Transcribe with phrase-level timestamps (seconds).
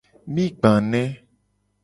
[0.33, 1.03] Mi gba ne.